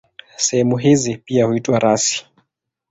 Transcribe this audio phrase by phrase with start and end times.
[0.37, 2.25] Sehemu hizi pia huitwa rasi.